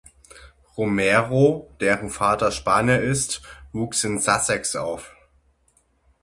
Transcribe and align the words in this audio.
Romero, 0.77 1.69
deren 1.79 2.09
Vater 2.09 2.49
Spanier 2.51 3.03
ist, 3.03 3.43
wuchs 3.71 4.03
in 4.03 4.17
Sussex 4.19 4.75
auf. 4.75 5.15